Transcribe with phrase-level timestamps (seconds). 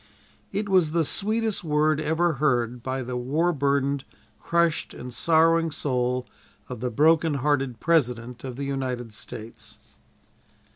[0.51, 4.03] It was the "sweetest word ever heard" by the war burdened,
[4.41, 6.25] crushed and sorrowing soul
[6.67, 9.77] of the broken hearted President of the United States.